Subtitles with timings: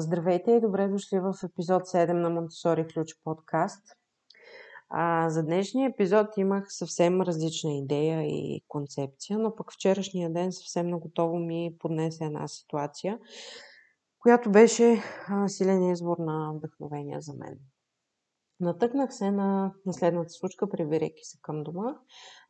[0.00, 3.82] Здравейте и добре дошли в епизод 7 на Монтесори Ключ подкаст.
[4.88, 10.88] А, за днешния епизод имах съвсем различна идея и концепция, но пък вчерашния ден съвсем
[10.88, 13.18] наготово ми поднесе една ситуация,
[14.18, 17.58] която беше а, силен избор на вдъхновение за мен.
[18.60, 21.96] Натъкнах се на, на следната случка, прибирайки се към дома.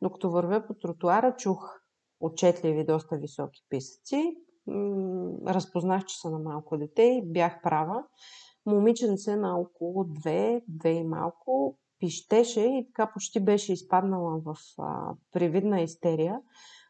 [0.01, 1.81] Докато вървя по тротуара, чух
[2.19, 4.37] отчетливи, доста високи писъци
[5.47, 8.03] разпознах, че са на малко дете и бях права.
[8.65, 15.13] Момиченце на около две, две и малко, пищеше и така почти беше изпаднала в а,
[15.31, 16.41] привидна истерия,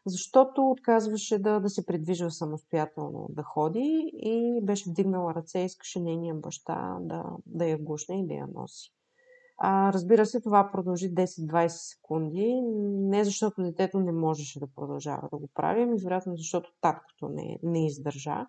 [0.06, 6.00] защото отказваше да, да се придвижва самостоятелно, да ходи и беше вдигнала ръце и искаше
[6.00, 8.92] нейния баща да, да я гушне и да я носи.
[9.58, 12.60] А, разбира се, това продължи 10-20 секунди.
[13.10, 17.58] Не защото детето не можеше да продължава да го прави, ами вероятно защото таткото не,
[17.62, 18.46] не издържа.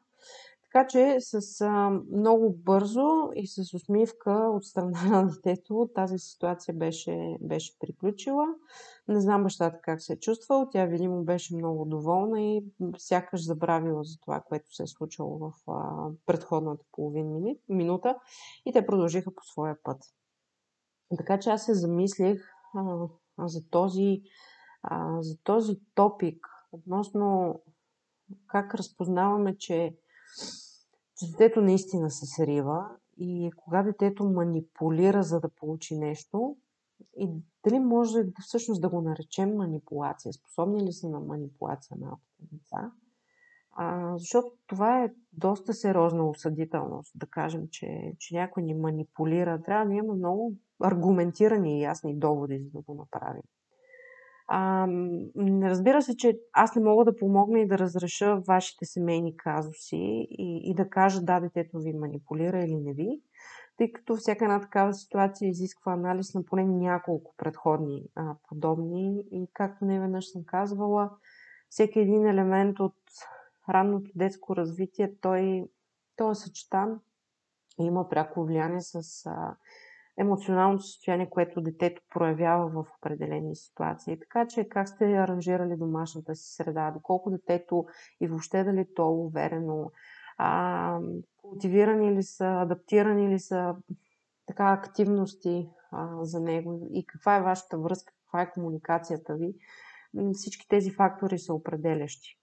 [0.73, 6.75] Така че с а, много бързо и с усмивка от страна на детето тази ситуация
[6.75, 8.45] беше, беше приключила.
[9.07, 10.69] Не знам бащата как се е чувствал.
[10.71, 12.63] Тя видимо беше много доволна и
[12.97, 18.15] сякаш забравила за това, което се е случило в а, предходната половин минута
[18.65, 19.97] и те продължиха по своя път.
[21.17, 22.43] Така че аз се замислих
[22.75, 23.07] а,
[23.47, 24.21] за, този,
[24.83, 27.59] а, за този топик относно
[28.47, 29.95] как разпознаваме, че,
[31.17, 36.57] че детето наистина се срива и кога детето манипулира, за да получи нещо
[37.17, 37.29] и
[37.63, 40.33] дали може всъщност да го наречем манипулация.
[40.33, 42.91] Способни ли са на манипулация малките деца?
[43.71, 49.61] А, защото това е доста сериозна осъдителност, да кажем, че, че някой ни манипулира.
[49.61, 50.53] Трябва да има много
[50.83, 53.43] аргументирани и ясни доводи, за да го направим.
[54.47, 54.87] А,
[55.61, 60.71] разбира се, че аз не мога да помогна и да разреша вашите семейни казуси и,
[60.71, 63.21] и да кажа да, детето ви манипулира или не ви,
[63.77, 69.47] тъй като всяка една такава ситуация изисква анализ на поне няколко предходни а, подобни и
[69.53, 71.11] както не веднъж съм казвала,
[71.69, 72.95] всеки един елемент от
[73.69, 75.65] ранното детско развитие, той,
[76.15, 76.99] той е съчетан
[77.79, 79.55] и има пряко влияние с а,
[80.17, 84.19] емоционалното състояние, което детето проявява в определени ситуации.
[84.19, 87.85] Така че как сте аранжирали домашната си среда, доколко детето
[88.21, 89.91] и въобще дали то е уверено,
[90.37, 90.99] а,
[91.41, 93.75] култивирани ли са, адаптирани ли са
[94.47, 99.53] така активности а, за него и каква е вашата връзка, каква е комуникацията ви.
[100.33, 102.37] Всички тези фактори са определящи.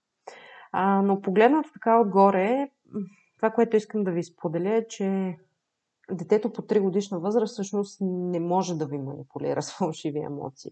[0.71, 2.69] А, но погледнато така отгоре,
[3.37, 5.37] това, което искам да ви споделя е, че
[6.11, 10.71] детето по 3 годишна възраст всъщност не може да ви манипулира с фалшиви емоции.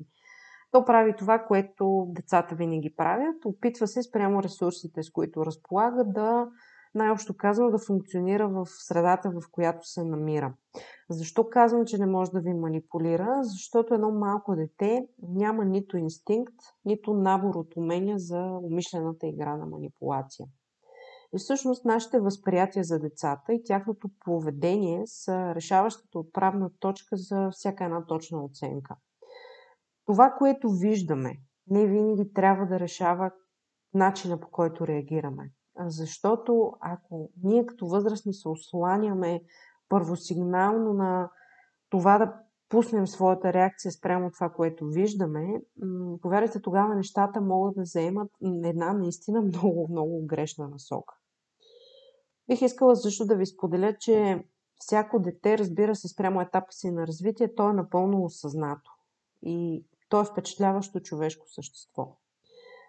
[0.72, 3.46] То прави това, което децата винаги правят.
[3.46, 6.48] Опитва се спрямо ресурсите, с които разполага, да
[6.96, 10.54] най-общо казано да функционира в средата, в която се намира.
[11.10, 13.40] Защо казвам, че не може да ви манипулира?
[13.42, 19.66] Защото едно малко дете няма нито инстинкт, нито набор от умения за умишлената игра на
[19.66, 20.46] манипулация.
[21.36, 27.84] И всъщност нашите възприятия за децата и тяхното поведение са решаващата отправна точка за всяка
[27.84, 28.96] една точна оценка.
[30.06, 31.38] Това, което виждаме,
[31.68, 33.32] не винаги трябва да решава
[33.94, 35.52] начина по който реагираме.
[35.80, 39.42] Защото ако ние като възрастни се осланяме
[39.90, 41.30] първосигнално на
[41.90, 42.34] това да
[42.70, 45.62] пуснем своята реакция спрямо това, което виждаме,
[46.22, 48.32] повярвайте, тогава нещата могат да заемат
[48.64, 51.16] една наистина много, много грешна насока.
[52.50, 54.44] Бих искала също да ви споделя, че
[54.80, 58.92] всяко дете, разбира се, спрямо етапа си на развитие, то е напълно осъзнато.
[59.42, 62.18] И то е впечатляващо човешко същество.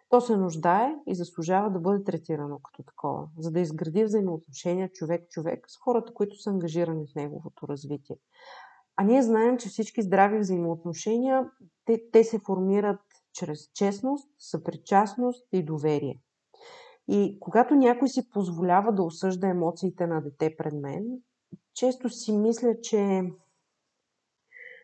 [0.08, 5.64] То се нуждае и заслужава да бъде третирано като такова, за да изгради взаимоотношения човек-човек
[5.68, 8.16] с хората, които са ангажирани в неговото развитие.
[8.96, 11.50] А ние знаем, че всички здрави взаимоотношения,
[11.84, 13.00] те, те се формират
[13.32, 16.20] чрез честност, съпричастност и доверие.
[17.12, 21.04] И когато някой си позволява да осъжда емоциите на дете пред мен,
[21.74, 23.22] често си мисля, че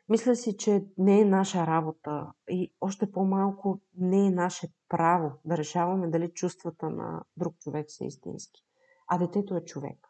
[0.08, 5.56] мисля си, че не е наша работа и още по-малко не е наше право да
[5.56, 8.64] решаваме дали чувствата на друг човек са истински.
[9.08, 10.08] А детето е човек.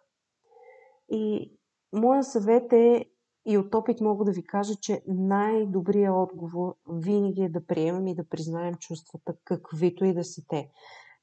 [1.09, 1.53] И
[1.93, 3.05] моя съвет е,
[3.47, 8.15] и от опит мога да ви кажа, че най-добрият отговор винаги е да приемем и
[8.15, 10.71] да признаем чувствата, каквито и да са те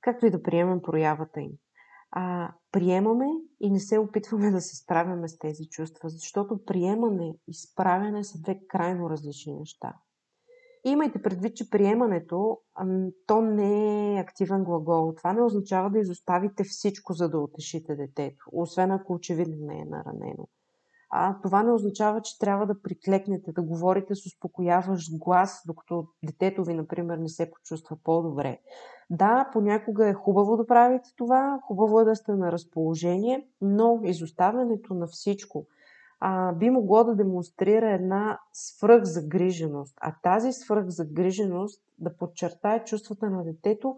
[0.03, 1.51] както и да приемем проявата им.
[2.11, 3.25] А, приемаме
[3.59, 8.41] и не се опитваме да се справяме с тези чувства, защото приемане и справяне са
[8.41, 9.93] две крайно различни неща.
[10.85, 12.59] Имайте предвид, че приемането
[13.27, 15.13] то не е активен глагол.
[15.17, 19.85] Това не означава да изоставите всичко, за да утешите детето, освен ако очевидно не е
[19.85, 20.47] наранено.
[21.15, 26.63] А това не означава, че трябва да приклекнете, да говорите с успокояващ глас, докато детето
[26.63, 28.59] ви, например, не се почувства по-добре.
[29.09, 34.93] Да, понякога е хубаво да правите това, хубаво е да сте на разположение, но изоставянето
[34.93, 35.67] на всичко
[36.19, 39.97] а, би могло да демонстрира една свръхзагриженост.
[40.01, 43.95] А тази свръхзагриженост да подчертае чувствата на детето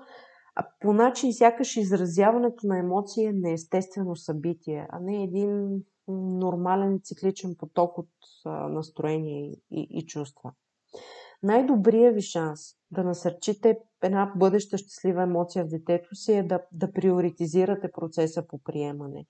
[0.56, 7.56] а по начин сякаш изразяването на емоции е неестествено събитие, а не един нормален цикличен
[7.56, 8.10] поток от
[8.70, 10.52] настроение и, и чувства.
[11.44, 12.60] Най-добрият ви шанс
[12.92, 18.58] да насърчите една бъдеща щастлива емоция в детето си е да, да приоритизирате процеса по
[18.64, 19.26] приемане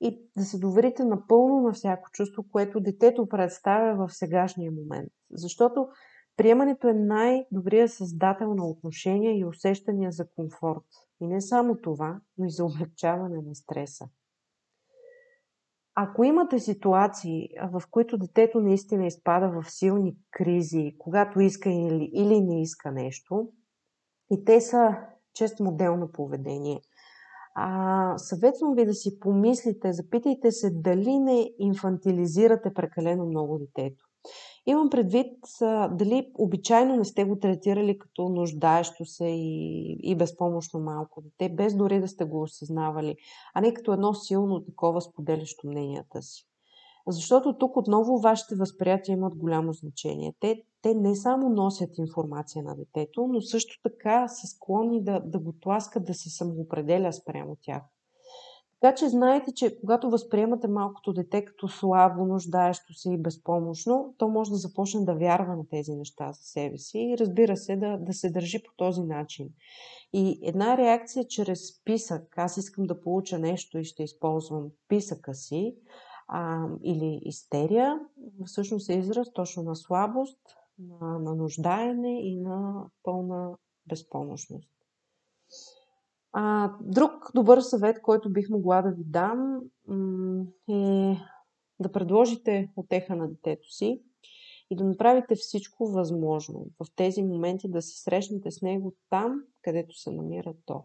[0.00, 5.12] и да се доверите напълно на всяко чувство, което детето представя в сегашния момент.
[5.30, 5.88] Защото
[6.36, 10.84] приемането е най-добрият създател на отношения и усещания за комфорт.
[11.20, 14.08] И не само това, но и за облегчаване на стреса.
[15.94, 22.40] Ако имате ситуации, в които детето наистина изпада в силни кризи, когато иска или, или
[22.40, 23.48] не иска нещо,
[24.30, 24.96] и те са
[25.34, 26.80] чест модел на поведение,
[27.54, 34.04] а, съветвам ви да си помислите, запитайте се дали не инфантилизирате прекалено много детето.
[34.66, 35.36] Имам предвид
[35.90, 41.76] дали обичайно не сте го третирали като нуждаещо се и, и безпомощно малко дете, без
[41.76, 43.16] дори да сте го осъзнавали,
[43.54, 46.46] а не като едно силно такова споделящо мненията си.
[47.08, 50.34] Защото тук отново вашите възприятия имат голямо значение.
[50.40, 55.38] Те, те не само носят информация на детето, но също така са склонни да, да
[55.38, 57.82] го тласкат да се самоопределя спрямо тях.
[58.82, 64.28] Така че знаете, че когато възприемате малкото дете като слабо, нуждаещо се и безпомощно, то
[64.28, 67.98] може да започне да вярва на тези неща за себе си и разбира се да,
[67.98, 69.48] да се държи по този начин.
[70.12, 75.76] И една реакция чрез списък, аз искам да получа нещо и ще използвам писъка си,
[76.28, 78.00] а, или истерия,
[78.46, 80.40] всъщност е израз точно на слабост,
[80.78, 83.50] на, на нуждаене и на пълна
[83.88, 84.68] безпомощност.
[86.32, 89.60] А, друг добър съвет, който бих могла да ви дам
[90.68, 91.16] е
[91.80, 94.02] да предложите отеха на детето си
[94.70, 99.98] и да направите всичко възможно в тези моменти да се срещнете с него там, където
[99.98, 100.84] се намира то.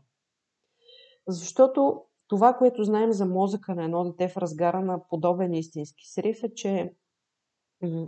[1.28, 6.44] Защото това, което знаем за мозъка на едно дете в разгара на подобен истински срив
[6.44, 6.94] е, че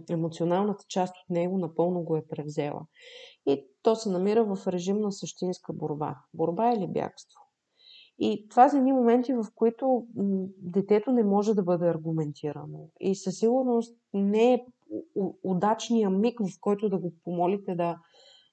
[0.10, 2.82] емоционалната част от него напълно го е превзела.
[3.46, 6.16] И то се намира в режим на същинска борба.
[6.34, 7.40] Борба или бягство.
[8.20, 10.08] И това са едни моменти, в които
[10.58, 12.90] детето не може да бъде аргументирано.
[13.00, 14.66] И със сигурност не е
[15.44, 17.98] удачния миг, в който да го помолите да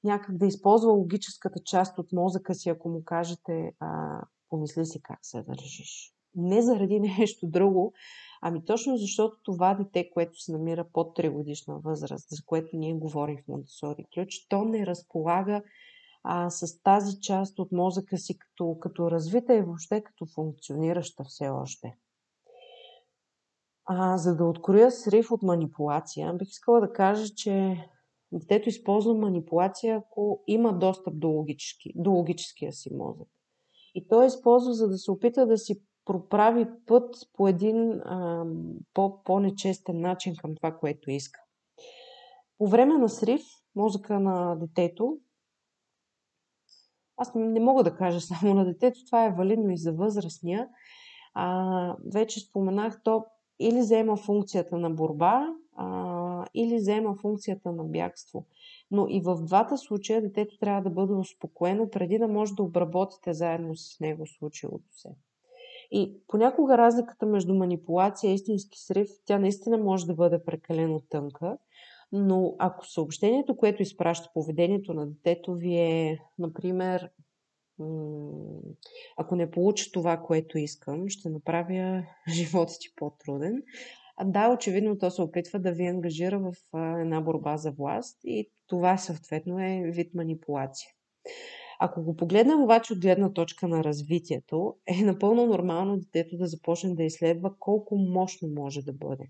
[0.05, 4.21] някак да използва логическата част от мозъка си, ако му кажете а,
[4.51, 6.13] помисли си как се държиш.
[6.35, 7.93] Не заради нещо друго,
[8.43, 12.94] ами точно защото това дете, което се намира под 3 годишна възраст, за което ние
[12.94, 15.62] говорим в Монтесори ключ, то не разполага
[16.23, 21.49] а, с тази част от мозъка си като, като развита и въобще като функционираща все
[21.49, 21.97] още.
[23.85, 27.85] А, за да откроя срив от манипулация, бих искала да кажа, че
[28.32, 33.29] детето използва манипулация, ако има достъп до, логически, до логическия си мозък.
[33.94, 38.46] И той използва, за да се опита да си проправи път по един а,
[38.94, 41.41] по, по-нечестен начин към това, което иска.
[42.58, 43.43] По време на срив,
[43.75, 45.19] мозъка на детето,
[47.17, 50.69] аз не мога да кажа само на детето, това е валидно и за възрастния.
[51.34, 53.25] А, вече споменах, то
[53.58, 58.46] или взема функцията на борба, а, или взема функцията на бягство.
[58.91, 63.32] Но и в двата случая детето трябва да бъде успокоено преди да може да обработите
[63.32, 65.08] заедно с него случилото се.
[65.90, 71.58] И понякога разликата между манипулация и истински срив, тя наистина може да бъде прекалено тънка,
[72.12, 77.10] но ако съобщението, което изпраща поведението на детето ви е, например,
[79.16, 83.62] ако не получа това, което искам, ще направя живота ти по-труден.
[84.24, 86.55] Да, очевидно то се опитва да ви ангажира в
[87.00, 90.88] една борба за власт и това съответно е вид манипулация.
[91.81, 96.95] Ако го погледнем обаче от гледна точка на развитието, е напълно нормално детето да започне
[96.95, 99.25] да изследва колко мощно може да бъде.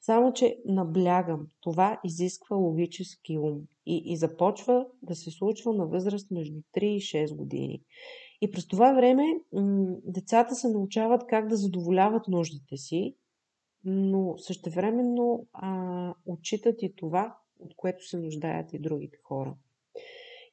[0.00, 6.30] Само, че наблягам, това изисква логически ум и, и започва да се случва на възраст
[6.30, 7.82] между 3 и 6 години.
[8.40, 9.22] И през това време
[9.52, 13.16] м- децата се научават как да задоволяват нуждите си,
[13.84, 19.56] но същевременно а, отчитат и това, от което се нуждаят и другите хора.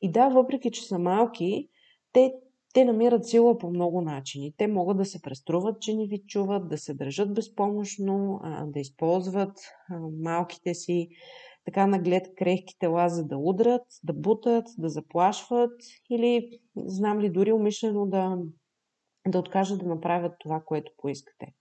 [0.01, 1.69] И да, въпреки че са малки,
[2.13, 2.33] те,
[2.73, 4.53] те намират сила по много начини.
[4.57, 9.59] Те могат да се преструват, че не ви чуват, да се държат безпомощно, да използват
[10.21, 11.09] малките си
[11.65, 17.51] така наглед крехки тела, за да удрят, да бутат, да заплашват или, знам ли, дори
[17.51, 18.37] умишлено да,
[19.27, 21.53] да откажат да направят това, което поискате.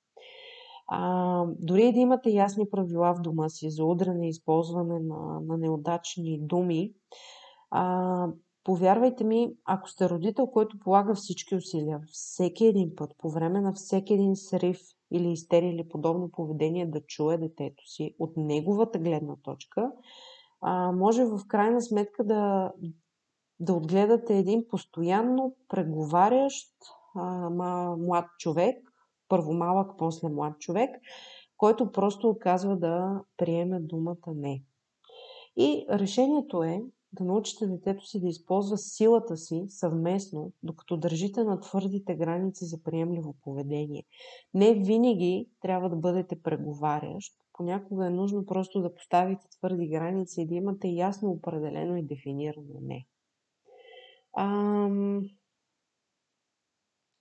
[0.88, 6.38] А, дори да имате ясни правила в дома си за удране използване на, на неудачни
[6.42, 6.92] думи,
[7.70, 8.26] а,
[8.64, 13.72] повярвайте ми, ако сте родител, който полага всички усилия, всеки един път, по време на
[13.72, 14.80] всеки един срив
[15.12, 19.92] или истерия или подобно поведение, да чуе детето си от неговата гледна точка,
[20.60, 22.72] а, може в крайна сметка да,
[23.60, 26.68] да отгледате един постоянно преговарящ
[27.14, 27.50] а,
[27.98, 28.76] млад човек,
[29.28, 30.90] първо малък, после млад човек,
[31.56, 34.62] който просто отказва да приеме думата не.
[35.56, 41.60] И решението е да научите детето си да използва силата си съвместно, докато държите на
[41.60, 44.04] твърдите граници за приемливо поведение.
[44.54, 47.34] Не винаги трябва да бъдете преговарящ.
[47.52, 52.80] Понякога е нужно просто да поставите твърди граници и да имате ясно определено и дефинирано
[52.82, 53.06] не.
[54.38, 55.22] Ам...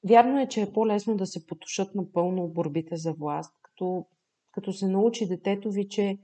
[0.10, 4.06] Вярно е, че е по-лесно да се потушат напълно борбите за власт, като,
[4.52, 6.20] като се научи детето ви, че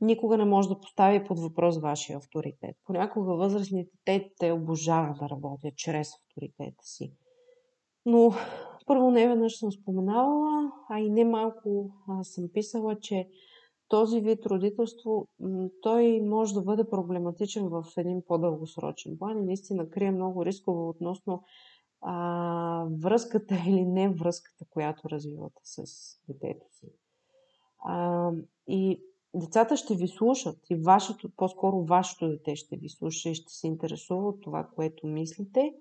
[0.00, 2.76] никога не може да постави под въпрос вашия авторитет.
[2.84, 7.12] Понякога възрастните те, те обожават да работят чрез авторитета си.
[8.06, 8.32] Но
[8.86, 11.90] първо не веднъж съм споменавала, а и не малко
[12.22, 13.28] съм писала, че
[13.88, 15.26] този вид родителство,
[15.82, 21.42] той може да бъде проблематичен в един по-дългосрочен план и наистина крие много рискове относно
[22.00, 25.82] а, връзката или не връзката, която развивате с
[26.28, 26.86] детето си.
[27.84, 28.30] А,
[28.68, 29.02] и
[29.34, 33.66] децата ще ви слушат и вашето, по-скоро вашето дете ще ви слуша и ще се
[33.66, 35.74] интересува от това, което мислите,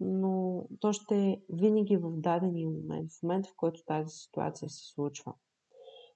[0.00, 4.92] но то ще е винаги в дадения момент, в момента, в който тази ситуация се
[4.94, 5.34] случва.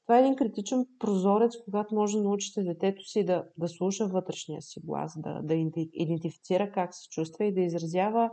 [0.09, 4.63] Това е един критичен прозорец, когато може да научите детето си да, да слуша вътрешния
[4.63, 5.55] си глас, да, да
[5.93, 8.31] идентифицира как се чувства и да изразява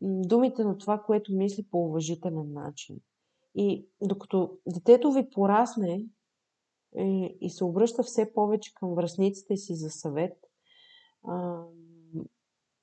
[0.00, 2.96] думите на това, което мисли по уважителен начин.
[3.54, 6.04] И докато детето ви порасне
[6.98, 10.36] и, и се обръща все повече към връзниците си за съвет,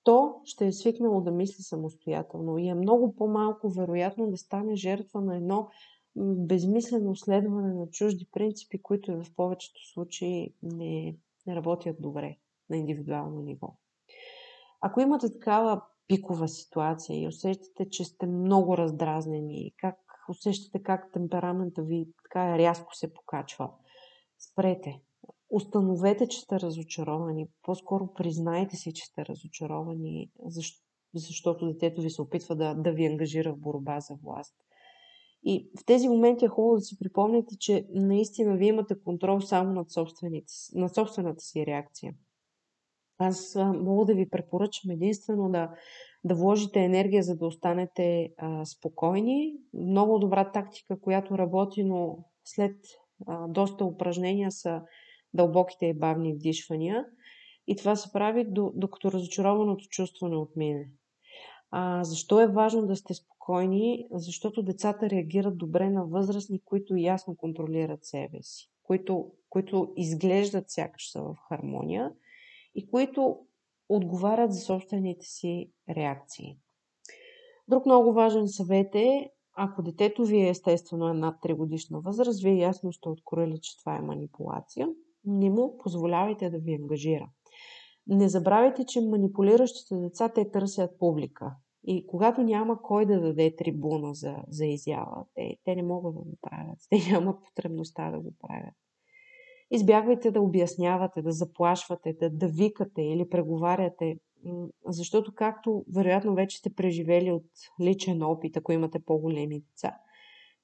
[0.03, 5.21] то ще е свикнало да мисли самостоятелно и е много по-малко вероятно да стане жертва
[5.21, 5.67] на едно
[6.15, 11.17] безмислено следване на чужди принципи, които в повечето случаи не,
[11.47, 12.37] не работят добре
[12.69, 13.73] на индивидуално ниво.
[14.81, 19.95] Ако имате такава пикова ситуация и усещате, че сте много раздразнени, как
[20.29, 23.71] усещате как темперамента ви така рязко се покачва,
[24.51, 25.01] спрете.
[25.49, 27.47] Установете, че сте разочаровани.
[27.63, 30.31] По-скоро признайте си, че сте разочаровани,
[31.15, 34.55] защото детето ви се опитва да, да ви ангажира в борба за власт.
[35.45, 39.73] И в тези моменти е хубаво да си припомните, че наистина вие имате контрол само
[39.73, 39.87] над,
[40.73, 42.13] над собствената си реакция.
[43.17, 45.71] Аз мога да ви препоръчам единствено да,
[46.23, 49.53] да вложите енергия, за да останете а, спокойни.
[49.73, 52.75] Много добра тактика, която работи, но след
[53.47, 54.81] доста упражнения са
[55.33, 57.05] дълбоките и бавни вдишвания.
[57.67, 60.89] И това се прави докато разочарованото чувство не отмине.
[61.71, 64.07] А, защо е важно да сте спокойни?
[64.11, 71.11] Защото децата реагират добре на възрастни, които ясно контролират себе си, които, които изглеждат сякаш
[71.11, 72.11] са в хармония
[72.75, 73.39] и които
[73.89, 76.57] отговарят за собствените си реакции.
[77.67, 82.43] Друг много важен съвет е, ако детето ви е естествено е над 3 годишна възраст,
[82.43, 84.89] вие ясно сте откроили, че това е манипулация,
[85.25, 87.29] не му позволявайте да ви ангажира.
[88.07, 91.55] Не забравяйте, че манипулиращите деца те търсят публика.
[91.83, 96.21] И когато няма кой да даде трибуна за, за изява, те, те не могат да
[96.21, 96.77] го правят.
[96.89, 98.73] Те нямат потребността да го правят.
[99.71, 104.17] Избягвайте да обяснявате, да заплашвате, да, да викате или преговаряте,
[104.85, 107.45] защото както вероятно вече сте преживели от
[107.81, 109.97] личен опит, ако имате по-големи деца,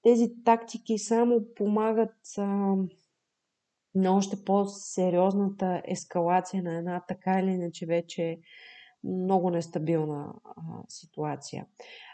[0.01, 2.75] тези тактики само помагат а,
[3.95, 8.39] на още по-сериозната ескалация на една така или иначе вече
[9.03, 10.51] много нестабилна а,
[10.87, 11.65] ситуация.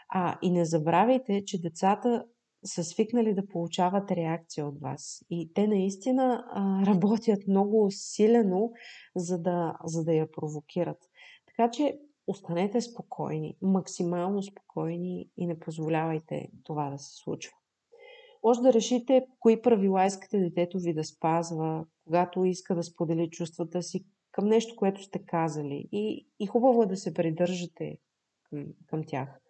[0.08, 2.24] А, и не забравяйте, че децата
[2.64, 5.24] са свикнали да получават реакция от вас.
[5.30, 8.70] И те наистина а, работят много усилено,
[9.16, 10.98] за да, за да я провокират.
[11.56, 17.52] Така че останете спокойни, максимално спокойни и не позволявайте това да се случва.
[18.44, 23.82] Може да решите кои правила искате детето ви да спазва, когато иска да сподели чувствата
[23.82, 25.88] си, към нещо, което сте казали.
[25.92, 27.98] И, и хубаво е да се придържате
[28.42, 29.40] към, към тях.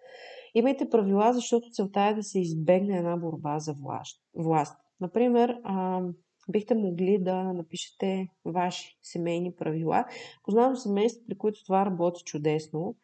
[0.55, 4.23] Имайте правила, защото целта е да се избегне една борба за власт.
[4.35, 4.77] власт.
[5.01, 6.03] Например, а,
[6.49, 10.05] бихте могли да напишете ваши семейни правила.
[10.45, 12.97] Познавам семейства, при които това работи чудесно.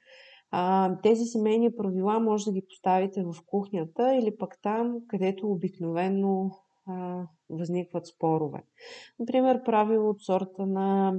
[0.51, 6.51] А, тези семейни правила може да ги поставите в кухнята или пък там, където обикновено
[6.87, 8.63] а, възникват спорове.
[9.19, 11.15] Например, правило от сорта на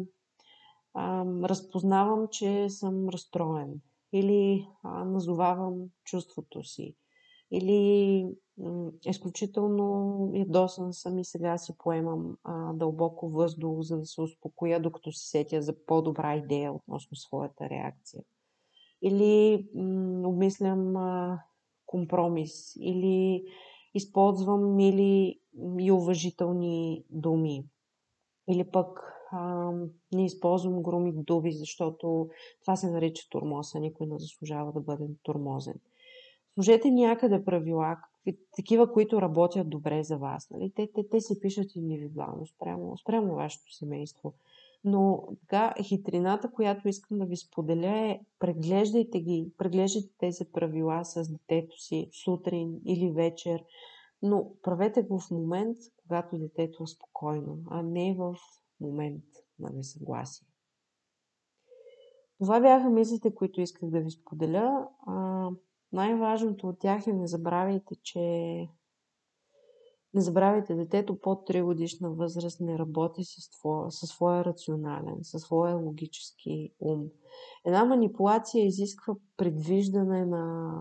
[0.94, 3.82] а, разпознавам, че съм разстроен
[4.14, 6.96] или а, назовавам чувството си
[7.52, 8.26] или
[9.06, 15.12] изключително ядосан съм и сега си поемам а, дълбоко въздух, за да се успокоя, докато
[15.12, 18.24] се сетя за по-добра идея относно своята реакция.
[19.02, 21.40] Или м- обмислям а,
[21.86, 23.46] компромис, или
[23.94, 25.40] използвам мили
[25.80, 27.66] и уважителни думи.
[28.50, 29.00] Или пък
[29.32, 29.72] а,
[30.14, 32.30] не използвам груми дуби, защото
[32.62, 35.80] това се нарича турмоз, а никой не заслужава да бъде турмозен.
[36.54, 37.98] Сложете някъде правила,
[38.56, 40.50] такива, които работят добре за вас.
[40.50, 40.72] Нали?
[40.76, 44.34] Те, те, те се пишат индивидуално, спрямо, спрямо вашето семейство.
[44.84, 51.32] Но така, хитрината, която искам да ви споделя е преглеждайте ги, преглеждайте тези правила с
[51.32, 53.64] детето си сутрин или вечер,
[54.22, 58.36] но правете го в момент, когато детето е спокойно, а не в
[58.82, 59.24] момент
[59.60, 60.48] на несъгласие.
[62.40, 64.88] Това бяха мислите, които исках да ви споделя.
[65.94, 68.20] Най-важното от тях е не забравяйте, че
[70.14, 75.42] не забравяйте, детето под 3 годишна възраст не работи с твоя, със своя рационален, със
[75.42, 77.04] своя логически ум.
[77.66, 80.74] Една манипулация изисква предвиждане на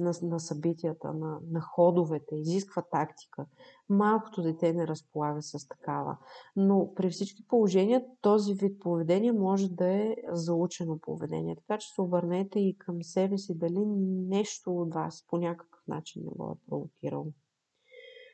[0.00, 3.46] на, на събитията, на, на ходовете, изисква тактика.
[3.88, 6.16] Малкото дете не разполага с такава.
[6.56, 11.56] Но при всички положения този вид поведение може да е заучено поведение.
[11.56, 13.84] Така че се обърнете и към себе си дали
[14.28, 17.32] нещо от вас по някакъв начин не го е провокирало.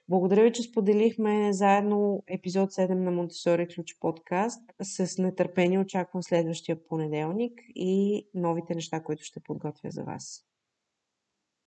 [0.08, 4.62] Благодаря ви, че споделихме заедно епизод 7 на Монтесори Ключ подкаст.
[4.82, 10.44] С нетърпение очаквам следващия понеделник и новите неща, които ще подготвя за вас.